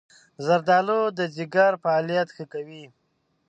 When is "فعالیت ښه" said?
1.83-2.45